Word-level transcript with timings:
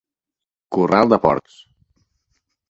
Corral 0.77 1.11
de 1.13 1.19
porcs. 1.27 1.59